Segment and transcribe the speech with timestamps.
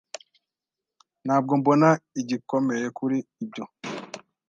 [1.25, 1.89] Ntabwo mbona
[2.21, 3.65] igikomeye kuri ibyo.